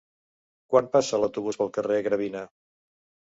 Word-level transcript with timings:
Quan 0.73 0.87
passa 0.95 1.19
l'autobús 1.23 1.59
pel 1.61 1.69
carrer 1.77 2.01
Gravina? 2.09 2.43